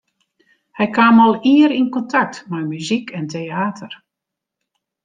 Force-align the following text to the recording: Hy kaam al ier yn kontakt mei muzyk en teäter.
Hy 0.77 0.85
kaam 0.95 1.17
al 1.25 1.35
ier 1.55 1.71
yn 1.79 1.89
kontakt 1.95 2.35
mei 2.49 2.65
muzyk 2.71 3.07
en 3.17 3.25
teäter. 3.31 3.93